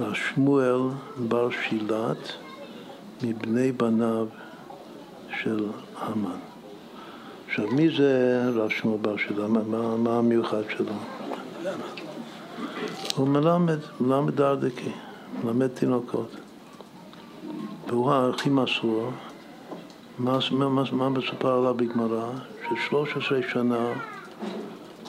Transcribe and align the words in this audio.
לשמואל 0.00 0.80
בר 1.28 1.48
שילת 1.50 2.32
מבני 3.22 3.72
בניו 3.72 4.26
של 5.42 5.66
המן. 5.98 6.38
עכשיו, 7.48 7.66
מי 7.66 7.96
זה 7.96 8.42
רב 8.54 8.68
שמואל 8.68 8.98
בר 9.02 9.16
שילת? 9.16 9.48
מה, 9.48 9.96
מה 9.96 10.18
המיוחד 10.18 10.62
שלו? 10.76 10.92
הוא 13.16 13.28
מלמד, 13.28 13.78
מלמד 14.00 14.34
דרדקי, 14.34 14.92
מלמד 15.44 15.66
תינוקות. 15.66 16.36
והוא 17.88 18.12
הכי 18.12 18.50
מסור. 18.50 19.10
מה, 20.18 20.38
מה, 20.50 20.82
מה 20.92 21.08
מסופר 21.08 21.58
עליו 21.58 21.74
בגמרא? 21.74 22.30
ש-13 22.68 23.52
שנה 23.52 23.86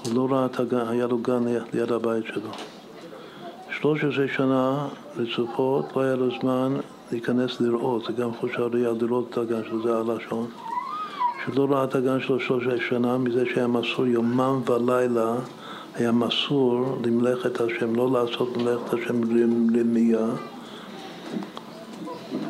הוא 0.05 0.15
לא 0.15 0.27
ראה 0.35 0.45
את 0.45 0.59
הגן, 0.59 0.87
היה 0.87 1.07
לו 1.07 1.17
גן 1.17 1.43
ליד 1.73 1.91
הבית 1.91 2.25
שלו. 2.25 2.51
13 3.81 4.27
שנה 4.35 4.87
רצופות 5.17 5.85
לא 5.95 6.01
היה 6.01 6.15
לו 6.15 6.39
זמן 6.41 6.77
להיכנס 7.11 7.61
לראות, 7.61 8.03
זה 8.07 8.13
גם 8.13 8.33
חושב 8.33 8.75
היה 8.75 8.89
לראות 9.01 9.27
את 9.29 9.37
הגן 9.37 9.61
שלו, 9.69 9.83
זה 9.83 9.97
הלשון. 9.97 10.47
שלא 11.45 11.67
ראה 11.69 11.83
את 11.83 11.95
הגן 11.95 12.19
שלו 12.19 12.39
13 12.39 12.73
שנה 12.89 13.17
מזה 13.17 13.45
שהיה 13.53 13.67
מסור 13.67 14.05
יומם 14.05 14.61
ולילה, 14.65 15.35
היה 15.95 16.11
מסור 16.11 16.97
למלאכת 17.05 17.61
השם, 17.61 17.95
לא 17.95 18.11
לעשות 18.11 18.57
מלאכת 18.57 18.93
השם 18.93 19.21
רמייה. 19.79 20.27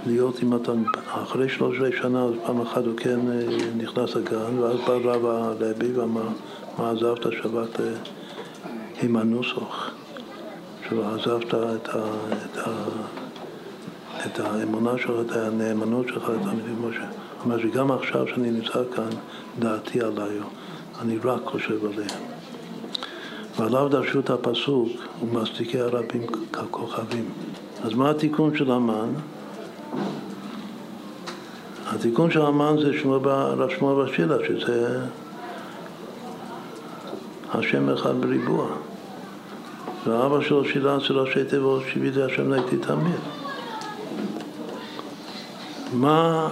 להיות 0.06 0.42
עם 0.42 0.54
התלמיד. 0.54 0.88
אחרי 1.08 1.50
13 1.50 1.90
שנה, 2.02 2.24
אז 2.24 2.34
פעם 2.46 2.62
אחת 2.62 2.86
הוא 2.86 2.98
כן 2.98 3.20
אה, 3.32 3.48
נכנס 3.78 4.16
לגן, 4.16 4.60
ואז 4.60 4.78
בא 4.88 4.94
רב 4.94 5.26
הלוי 5.26 5.94
ואמר, 5.94 6.28
מה 6.78 6.92
עזבת 6.92 7.26
שבת 7.44 7.80
עם 9.02 9.18
הנוסח? 11.00 11.24
שעזבת 11.24 11.46
את, 11.46 11.54
ה, 11.54 12.04
את, 12.46 12.58
ה, 12.58 12.72
את 14.26 14.40
האמונה 14.40 14.98
שלך, 14.98 15.12
את 15.26 15.32
הנאמנות 15.32 16.08
שלך 16.08 16.30
לתלמידים 16.30 16.90
משה. 16.90 17.00
הוא 17.00 17.46
אומר 17.46 17.60
שגם 17.62 17.92
עכשיו 17.92 18.28
שאני 18.28 18.52
נמצא 18.52 18.84
כאן, 18.96 19.10
דעתי 19.60 20.02
עליי, 20.02 20.40
אני 21.02 21.18
רק 21.24 21.42
חושב 21.46 21.86
עליהם. 21.86 22.22
ועליו 23.60 23.88
דרשו 23.88 24.20
את 24.20 24.30
הפסוק, 24.30 24.90
ומצדיקי 25.22 25.80
הרבים 25.80 26.22
ככוכבים. 26.52 27.26
אז 27.84 27.94
מה 27.94 28.10
התיקון 28.10 28.58
של 28.58 28.72
המן? 28.72 29.10
התיקון 31.88 32.32
של 32.32 32.42
המן 32.42 32.76
זה 32.82 32.92
רב 33.54 33.70
שמואל 33.70 34.08
שזה 34.48 35.00
השם 37.54 37.90
אחד 37.90 38.22
בריבוע. 38.22 38.68
ואבא 40.08 40.42
שלו 40.42 40.66
שילה 40.66 40.98
זה 41.00 41.14
ראשי 41.14 41.44
תיבות 41.44 41.84
שיביתי 41.94 42.22
השם 42.22 42.54
נגדי 42.54 42.78
תמיד. 42.78 43.20
מה, 45.94 46.50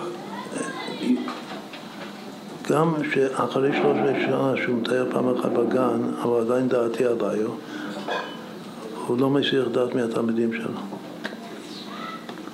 גם 2.69 2.93
שאחרי 3.13 3.73
שלוש 3.73 3.97
שנה 4.25 4.53
שהוא 4.63 4.77
מתאר 4.77 5.05
פעם 5.11 5.29
אחת 5.29 5.51
בגן, 5.51 6.01
אבל 6.23 6.41
עדיין 6.41 6.67
דעתי 6.67 7.05
עליי, 7.05 7.39
הוא 9.07 9.19
לא 9.19 9.29
מסיח 9.29 9.67
דעת 9.71 9.95
מהתלמידים 9.95 10.53
שלו. 10.53 10.79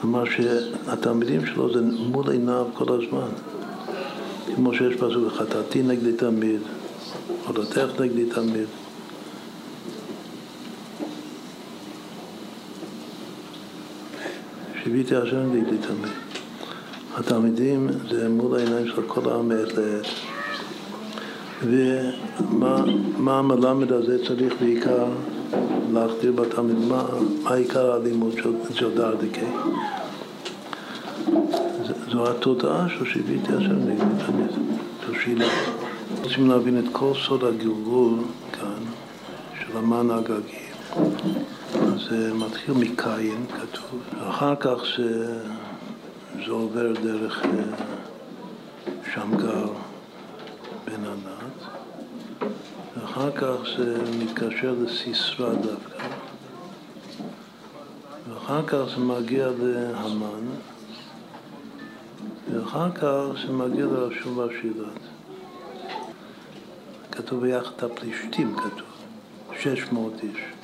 כלומר 0.01 0.23
שהתלמידים 0.25 1.45
שלו 1.45 1.73
זה 1.73 1.81
מול 2.11 2.29
עיניו 2.29 2.65
כל 2.73 2.93
הזמן. 2.93 3.27
כמו 4.55 4.73
שיש 4.73 4.95
פסוק, 4.95 5.33
חטאתי 5.33 5.83
נגדי 5.83 6.13
תמיד, 6.13 6.59
עולתך 7.47 7.99
נגדי 7.99 8.25
תמיד. 8.25 8.84
שיוויתי 14.85 15.15
השם 15.15 15.53
נגדי 15.53 15.77
תמיד. 15.77 16.11
התלמידים 17.17 17.89
זה 18.09 18.29
מול 18.29 18.57
העיניים 18.57 18.87
של 18.87 19.01
כל 19.07 19.29
העם 19.29 19.49
מעת 19.49 19.73
לעת. 19.73 20.05
ומה 21.63 23.39
המלמד 23.39 23.91
הזה 23.91 24.25
צריך 24.27 24.53
בעיקר 24.61 25.05
להחדיר 25.93 26.31
בתלמיד, 26.31 26.77
מה, 26.77 27.03
מה 27.43 27.53
עיקר 27.53 27.91
הלימוד 27.91 28.33
של, 28.73 28.95
דרדקי? 28.95 29.45
זו 32.11 32.31
התודעה 32.31 32.87
של 32.89 33.05
שיוויתי 33.05 33.53
השם 33.53 33.79
נגדי 33.79 34.23
תמיד, 34.25 34.51
זו 35.07 35.15
שאלה. 35.23 35.47
רוצים 36.23 36.49
להבין 36.49 36.79
את 36.79 36.85
כל 36.91 37.11
סוד 37.27 37.43
הגלגול 37.43 38.13
כאן, 38.51 38.83
של 39.59 39.77
המן 39.77 40.11
הגגי. 40.11 40.65
זה 42.09 42.33
מתחיל 42.33 42.73
מקין, 42.73 43.45
כתוב, 43.47 44.01
ואחר 44.19 44.55
כך 44.55 44.77
זה, 44.97 45.39
זה 46.45 46.51
עובר 46.51 46.93
דרך 46.93 47.45
אה, 47.45 47.49
שמגר 49.13 49.65
בן 50.85 51.05
ענת, 51.05 51.67
ואחר 52.97 53.31
כך 53.31 53.55
זה 53.77 53.97
מתקשר 54.19 54.75
לסיסרא 54.81 55.53
דווקא, 55.53 56.07
ואחר 58.29 58.67
כך 58.67 58.81
זה 58.95 59.01
מגיע 59.01 59.47
להמן, 59.59 60.45
ואחר 62.51 62.91
כך 62.91 63.41
זה 63.45 63.53
מגיע 63.53 63.85
שמואל 64.23 64.49
שילת. 64.61 64.99
כתוב 67.11 67.41
ביחד 67.41 67.83
הפלישתים, 67.83 68.55
כתוב, 68.55 68.87
שש 69.59 69.91
מאות 69.91 70.13
איש. 70.23 70.54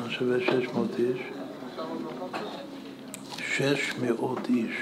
מה 0.00 0.10
שווה 0.10 0.40
שש 0.40 0.68
מאות 0.74 0.90
איש? 0.98 1.20
שש 3.38 3.92
מאות 4.02 4.48
איש. 4.48 4.76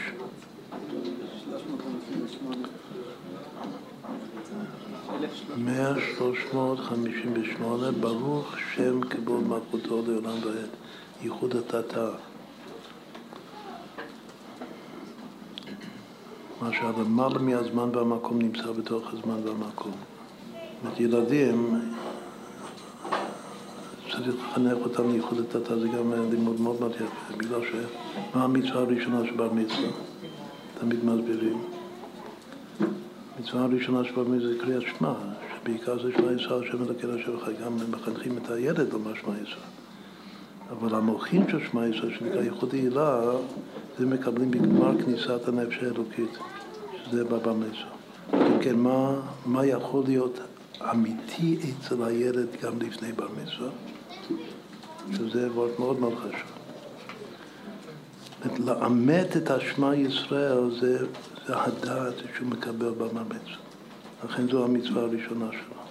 מאה 5.56 5.93
שלוש 6.01 6.39
מאות 6.55 6.81
חמישים 6.81 7.33
ושמונה, 7.34 7.93
ברוך 7.93 8.55
שם 8.75 9.01
כבוד 9.01 9.49
מלכותו 9.49 10.03
לעולם 10.06 10.37
ועד, 10.45 10.71
ייחוד 11.22 11.56
התתא. 11.56 12.11
מה 16.62 16.72
שהלמעלה 16.72 17.39
מהזמן 17.39 17.97
והמקום 17.97 18.39
נמצא 18.39 18.72
בתוך 18.78 19.12
הזמן 19.12 19.49
והמקום. 19.49 19.93
זאת 20.84 21.01
ילדים, 21.01 21.81
לחנך 24.27 24.78
אותם 24.84 25.10
לייחוד 25.10 25.38
התתא, 25.38 25.78
זה 25.78 25.88
גם 25.88 26.12
לימוד 26.31 26.60
מאוד 26.60 26.81
מאוד 26.81 26.93
יפה, 26.94 27.37
בגלל 27.37 27.60
שמה 27.71 28.44
המצווה 28.44 28.81
הראשונה 28.81 29.21
שבר 29.27 29.53
מצווה? 29.53 29.88
תמיד 30.81 31.05
מסבירים. 31.05 31.59
המצווה 33.38 33.62
הראשונה 33.62 34.05
שבר 34.05 34.22
מצווה 34.22 34.53
זה 34.53 34.59
קריאת 34.60 34.83
שמע, 34.83 35.15
שבעיקר 35.60 36.03
זה 36.03 36.12
שמע 36.16 36.33
ישראל, 36.33 36.62
השם 36.62 36.83
אלוקינו 36.83 37.16
אשר 37.16 37.53
גם 37.65 37.77
מחנכים 37.91 38.38
את 38.38 38.50
הילד 38.50 38.93
לומר 38.93 39.15
שמע 39.15 39.34
ישראל. 39.34 39.72
אבל 40.71 40.94
המוחים 40.94 41.49
של 41.50 41.59
שמע 41.71 41.87
ישראל, 41.87 42.12
שנקרא 42.19 42.43
ייחוד 42.43 42.75
העילה, 42.75 43.21
זה 43.99 44.06
מקבלים 44.06 44.50
בגמר 44.50 45.03
כניסת 45.04 45.49
הנפש 45.49 45.78
האלוקית, 45.83 46.39
שזה 47.04 47.25
בבר 47.25 47.53
מצווה. 47.53 47.93
כן, 48.62 48.78
מה, 48.78 49.21
מה 49.47 49.66
יכול 49.66 50.04
להיות 50.06 50.41
אמיתי 50.91 51.59
אצל 51.59 52.04
הילד 52.04 52.47
גם 52.62 52.72
לפני 52.81 53.12
בר 53.12 53.28
מצווה? 53.43 53.69
שזה 55.12 55.49
דבר 55.49 55.69
מאוד 55.78 56.00
מאוד 56.00 56.15
חשוב. 56.15 56.53
לאמת 58.59 59.37
את 59.37 59.50
השמע 59.50 59.95
ישראל 59.95 60.71
זה, 60.81 61.06
זה 61.47 61.62
הדעת 61.62 62.15
שהוא 62.37 62.49
מקבל 62.49 62.91
מצווה. 62.91 63.56
לכן 64.25 64.49
זו 64.49 64.65
המצווה 64.65 65.03
הראשונה 65.03 65.47
שלו. 65.51 65.83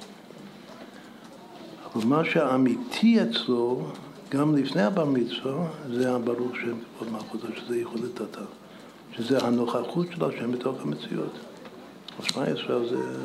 אבל 1.95 2.05
מה 2.05 2.25
שהאמיתי 2.25 3.19
אצלו, 3.23 3.87
גם 4.29 4.55
לפני 4.55 4.81
הבר 4.81 5.05
מצווה, 5.05 5.67
זה 5.93 6.11
הברוך 6.15 6.55
שם 6.55 6.77
כבוד 6.97 7.11
מלכותו, 7.11 7.47
שזה 7.55 7.77
ייחוד 7.77 7.99
לתתה. 8.03 8.41
שזה 9.17 9.37
הנוכחות 9.37 10.07
של 10.15 10.25
השם 10.25 10.51
בתוך 10.51 10.81
המציאות. 10.81 11.33
השמע 12.19 12.49
ישראל 12.49 12.89
זה 12.89 13.17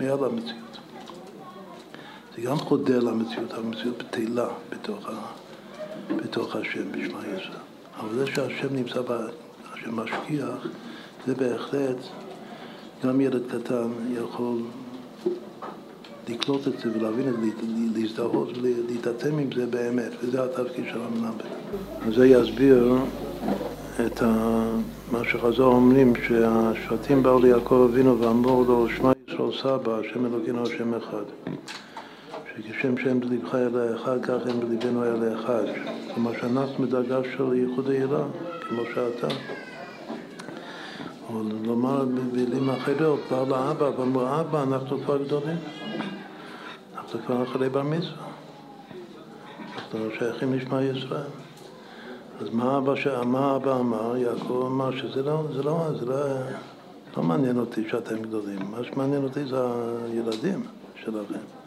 מעל 0.00 0.24
המציאות. 0.24 0.78
זה 2.36 2.42
גם 2.42 2.56
חודר 2.56 3.00
למציאות, 3.00 3.52
המציאות 3.54 3.98
בטלה 3.98 4.48
בתוך, 4.70 5.08
ה, 5.08 5.12
בתוך 6.16 6.56
השם 6.56 6.92
בשמע 6.92 7.18
ישראל. 7.18 7.60
אבל 8.00 8.14
זה 8.14 8.26
שהשם 8.26 8.68
נמצא, 8.70 9.00
השם 9.72 9.96
משגיח, 9.96 10.66
זה 11.26 11.34
בהחלט, 11.34 11.96
גם 13.04 13.20
ילד 13.20 13.42
קטן 13.48 13.88
יכול 14.10 14.58
לקלוט 16.28 16.68
את 16.68 16.78
זה 16.78 16.98
ולהבין 16.98 17.28
את 17.28 17.34
זה, 17.34 17.66
להזדהות 17.94 18.48
ולהתעצם 18.62 19.38
עם 19.38 19.52
זה 19.56 19.66
באמת, 19.66 20.12
וזה 20.22 20.44
התפקיד 20.44 20.84
של 20.92 21.00
המלמד. 21.00 21.42
אז 22.06 22.14
זה 22.14 22.26
יסביר 22.26 22.94
את 24.06 24.22
ה... 24.22 24.60
מה 25.12 25.24
שחז"ל 25.24 25.62
אומרים, 25.62 26.12
שהשבטים 26.26 27.22
באו 27.22 27.38
ליעקב 27.38 27.88
אבינו 27.90 28.20
ואמרו 28.20 28.64
לו, 28.64 28.88
שמע 28.88 29.12
ישראל 29.28 29.50
סבא, 29.62 29.98
השם 29.98 30.26
אלוקינו 30.26 30.62
השם 30.62 30.94
אחד. 30.94 31.24
וכשם 32.80 32.98
שהם 32.98 33.20
בלבך 33.20 33.54
אלה 33.54 33.96
אחד, 33.96 34.22
כך 34.22 34.46
הם 34.50 34.60
בלבנו 34.60 35.04
אלה 35.04 35.40
אחד. 35.40 35.64
כלומר 36.14 36.32
שאנחנו 36.40 36.86
בדרגה 36.86 37.18
של 37.36 37.54
ייחוד 37.54 37.90
העירה, 37.90 38.24
כמו 38.68 38.82
שאתה. 38.94 39.34
או 41.30 41.42
לומר 41.64 42.04
במילים 42.04 42.70
אחרות, 42.70 43.20
בא 43.30 43.44
לאבא, 43.48 44.00
ואמרו 44.00 44.40
אבא, 44.40 44.62
אנחנו 44.62 44.98
כבר 44.98 45.24
גדולים. 45.24 45.56
אנחנו 46.96 47.18
כבר 47.26 47.42
אחרי 47.42 47.68
בר 47.68 47.82
מצווה. 47.82 48.12
אנחנו 49.76 50.08
שייכים 50.18 50.54
לשמע 50.54 50.82
ישראל. 50.82 51.30
אז 52.40 52.48
מה 52.52 52.78
אבא, 52.78 53.24
מה 53.24 53.56
אבא 53.56 53.80
אמר? 53.80 54.16
יעקב 54.16 54.62
אמר 54.66 54.96
שזה 54.96 55.22
לא, 55.22 55.42
זה 55.54 55.62
לא, 55.62 55.86
זה 56.00 56.06
לא, 56.06 56.16
לא 57.16 57.22
מעניין 57.22 57.58
אותי 57.58 57.88
שאתם 57.90 58.22
גדולים. 58.22 58.58
מה 58.70 58.84
שמעניין 58.84 59.24
אותי 59.24 59.44
זה 59.44 59.58
הילדים 60.04 60.62
שלכם. 60.94 61.59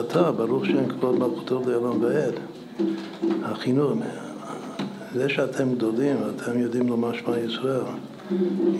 אתה, 0.00 0.32
ברוך 0.32 0.66
שם 0.66 0.88
כבוד 0.88 1.18
מלכותו 1.18 1.62
לעולם 1.66 2.02
ועד. 2.02 2.34
החינוך, 3.42 3.92
זה 5.14 5.28
שאתם 5.28 5.74
גדולים, 5.74 6.16
אתם 6.36 6.58
יודעים 6.58 6.88
לומר 6.88 7.12
שמע 7.12 7.38
ישראל, 7.38 7.80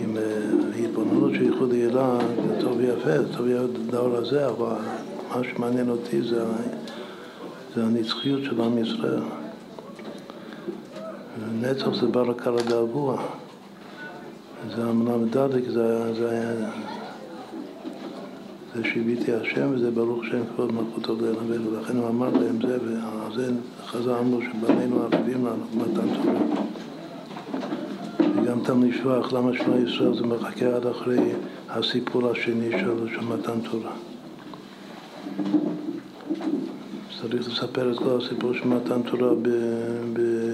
עם 0.01 0.17
אה, 0.17 0.83
התבוננות 0.83 1.31
של 1.33 1.43
ייחוד 1.43 1.71
העילה, 1.71 2.17
זה 2.47 2.61
טוב 2.61 2.77
ויפה, 2.77 3.17
זה 3.17 3.37
טוב 3.37 3.47
לדבר 3.47 4.17
הזה, 4.17 4.47
אבל 4.47 4.75
מה 5.29 5.41
שמעניין 5.43 5.89
אותי 5.89 6.21
זה, 6.21 6.43
זה 7.75 7.83
הנצחיות 7.83 8.43
של 8.43 8.61
עם 8.61 8.77
ישראל. 8.77 9.23
נצח 11.61 12.01
זה 12.01 12.07
בא 12.07 12.23
על 12.45 12.57
הגעגוע. 12.59 13.21
זה 14.75 14.83
דדק, 15.31 15.69
זה, 15.69 16.13
זה, 16.13 16.55
זה 18.75 18.83
שיביתי 18.83 19.33
השם 19.33 19.69
וזה 19.73 19.91
ברוך 19.91 20.25
שם 20.25 20.41
כבוד 20.55 20.71
מלכותו 20.71 21.15
לעולם 21.21 21.67
ולכן 21.73 21.97
הוא 21.97 22.07
אמר 22.07 22.29
להם 22.29 22.61
זה, 22.67 22.77
ועל 22.85 23.35
זה 23.35 23.51
חז"ל 23.85 24.11
אמרו 24.11 24.39
שבנינו 24.41 25.03
ערבים 25.03 25.45
לנו 25.45 25.65
מתן 25.73 26.07
תורה. 26.23 26.39
וגם 28.35 28.59
תמיד 28.63 28.93
שבח, 28.93 29.33
למה 29.33 29.51
שמע 29.57 29.75
ישראל 29.77 30.15
זה 30.15 30.23
מחכה 30.23 30.65
עד 30.65 30.87
אחרי 30.87 31.31
הסיפור 31.69 32.31
השני 32.31 32.71
של, 32.71 33.25
מתן 33.25 33.59
תורה. 33.71 33.91
צריך 37.21 37.49
לספר 37.49 37.91
את 37.91 37.97
כל 37.97 38.19
הסיפור 38.21 38.53
של 38.53 38.67
מתן 38.67 39.01
תורה 39.01 39.33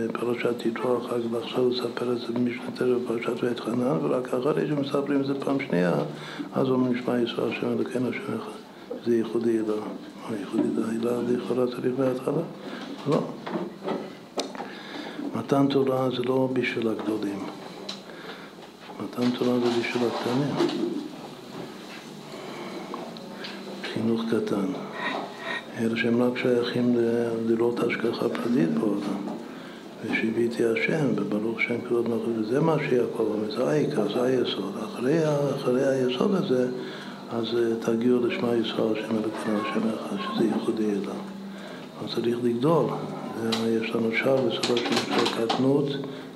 בפרשת 0.07 0.65
יתרו, 0.65 0.97
אחר 0.97 1.21
כך 1.21 1.27
לחזור 1.31 1.69
לספר 1.69 2.13
את 2.13 2.19
זה 2.19 2.33
במשנת 2.33 2.81
ערב 2.81 3.01
בפרשת 3.03 3.43
ואת 3.43 3.59
חנן, 3.59 3.97
ורק 4.01 4.33
אחרי 4.33 4.67
שמספרים 4.67 5.21
את 5.21 5.25
זה 5.25 5.33
פעם 5.39 5.57
שנייה, 5.67 5.93
אז 6.53 6.67
אומרים 6.67 7.01
שמע 7.03 7.19
ישראל 7.19 7.51
השם 7.51 7.67
אלוקינו 7.67 8.09
השם 8.09 8.19
אחד. 8.19 8.59
זה 9.05 9.15
ייחודי 9.15 9.49
הילה. 9.49 9.73
מה 10.29 10.37
ייחודי 10.37 10.81
הילה 10.91 11.11
לכאורה 11.27 11.67
צריך 11.67 11.95
בהתחלה? 11.97 12.41
לא. 13.09 13.21
מתן 15.35 15.67
תורה 15.67 16.09
זה 16.09 16.23
לא 16.23 16.49
בשביל 16.53 16.87
הגדולים. 16.87 17.39
מתן 19.03 19.31
תורה 19.31 19.59
זה 19.59 19.79
בשביל 19.79 20.03
הקטנים. 20.07 20.79
חינוך 23.93 24.21
קטן. 24.29 24.65
אלא 25.77 25.95
שהם 25.95 26.21
רק 26.21 26.37
שייכים 26.37 26.95
לראות 27.47 27.79
השגחה 27.79 28.29
פרטית 28.29 28.69
בעולם. 28.79 29.39
ושיביתי 30.05 30.63
השם, 30.65 31.05
וברוך 31.15 31.61
שם 31.61 31.81
כבוד 31.87 32.09
מלכות, 32.09 32.33
וזה 32.39 32.59
מה 32.59 32.75
שיעקב 32.89 33.19
אומר, 33.19 33.51
זה 33.55 33.69
העיקר, 33.69 34.13
זה 34.13 34.23
היסוד. 34.23 34.73
אחרי, 34.83 35.19
אחרי 35.55 35.87
היסוד 35.87 36.35
הזה, 36.35 36.67
אז 37.31 37.45
אה, 37.57 37.93
תגיעו 37.93 38.27
לשמע 38.27 38.55
ישראל, 38.55 38.93
השם 38.93 39.15
אלוקינו, 39.15 39.59
השם 39.61 39.89
אחד, 39.89 40.17
שזה 40.23 40.45
ייחודי 40.45 40.89
אליו. 40.91 41.13
אז 42.03 42.15
צריך 42.15 42.37
לגדול. 42.43 42.85
יש 43.67 43.95
לנו 43.95 44.09
שער 44.15 44.35
בסופו 44.35 44.77
של 44.77 44.83
דבר 44.85 45.45
קטנות 45.47 45.87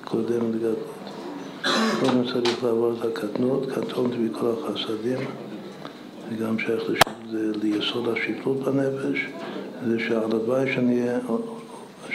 קודם 0.04 0.52
לגדלות. 0.52 0.78
קודם 2.00 2.24
צריך 2.32 2.64
לעבור 2.64 2.92
את 3.00 3.04
הקטנות, 3.04 3.66
קטנות 3.70 4.10
מכל 4.20 4.50
החסדים, 4.50 5.18
וגם 6.30 6.58
שייך 6.58 6.82
ליסוד 7.62 8.08
השפלות 8.08 8.56
בנפש, 8.56 9.26
זה 9.86 9.98
שהלוואי 9.98 10.72
שאני, 10.74 11.02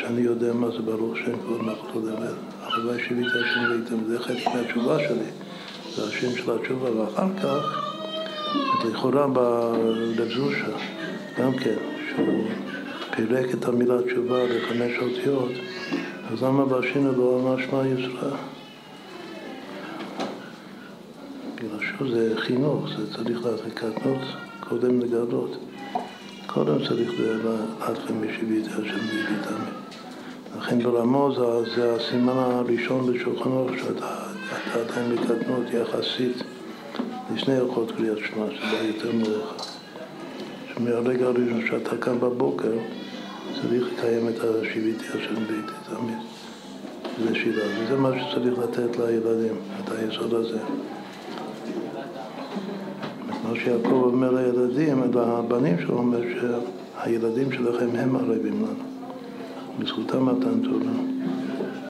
שאני 0.10 0.22
יודע 0.22 0.54
מה 0.54 0.72
זה 0.72 0.82
ברוך 0.82 1.18
שם 1.18 1.32
כבוד 1.40 2.06
דבר. 2.10 2.34
הלוואי 2.62 3.04
שהביא 3.04 3.26
את 3.28 3.32
השם 3.36 3.72
ואיתם, 3.72 4.06
זה 4.08 4.20
חלק 4.20 4.48
מהתשובה 4.48 5.00
שלי, 5.00 5.30
זה 5.96 6.08
השם 6.08 6.36
של 6.38 6.52
התשובה, 6.52 6.92
ואחר 6.92 7.28
כך, 7.44 7.82
לכאורה 8.86 9.28
ברב 9.28 10.30
זושה, 10.36 10.78
גם 11.40 11.58
כן, 11.58 11.76
שהוא 12.10 12.44
פירק 13.16 13.54
את 13.54 13.66
המילה 13.66 14.02
תשובה 14.02 14.44
לחמש 14.44 14.92
אותיות, 15.02 15.52
אז 16.32 16.44
למה 16.44 16.66
בשינו 16.66 17.12
לא 17.12 17.40
אמר 17.42 17.66
שמע 17.66 17.88
ישראל? 17.88 18.34
בגלל 21.56 21.80
שזה 22.00 22.34
חינוך, 22.38 22.88
זה 22.98 23.14
צריך 23.14 23.46
לעשות 23.46 23.74
קטנות 23.74 24.22
קודם 24.60 25.00
לגלות. 25.00 25.58
קודם 26.48 26.86
צריך 26.88 27.12
להתחיל 27.20 28.16
משבית 28.16 28.66
השם 28.68 29.00
ביביתם. 29.12 29.89
לכן 30.60 30.84
ברמו 30.84 31.32
זה, 31.36 31.76
זה 31.76 31.96
הסימן 31.96 32.34
הראשון 32.36 33.14
בשולחן 33.14 33.50
אורך, 33.50 33.80
שאתה 33.80 34.26
עדיין 34.74 35.16
בקטנות 35.16 35.66
יחסית 35.74 36.44
לשני 37.34 37.56
הלכות 37.56 37.92
קריאת 37.92 38.18
שמע, 38.18 38.46
שזה 38.52 38.88
יותר 38.88 39.12
מאוחר. 39.12 39.64
שמהרגע 40.74 41.26
הראשון 41.26 41.62
שאתה 41.68 41.98
קם 41.98 42.20
בבוקר, 42.20 42.72
צריך 43.62 43.88
לקיים 43.94 44.28
את 44.30 44.40
השיביתי 44.40 45.06
השם 45.08 45.36
ביתי 45.36 45.74
תמיד. 45.90 46.18
זה 47.24 47.36
שירה, 47.36 47.64
וזה 47.80 47.98
מה 47.98 48.10
שצריך 48.20 48.60
לתת 48.60 48.98
לילדים, 49.00 49.56
את 49.84 49.92
היסוד 49.92 50.34
הזה. 50.34 50.60
מה 53.44 53.56
שיעקב 53.64 54.04
אומר 54.14 54.32
לילדים, 54.32 55.04
לבנים 55.04 55.78
שלו 55.80 55.98
אומר 55.98 56.22
שהילדים 56.22 57.52
שלכם 57.52 57.90
הם 57.96 58.16
ערבים 58.16 58.54
לנו. 58.54 58.89
בזכותם 59.80 60.26
מתן 60.26 60.62
תורה. 60.64 61.19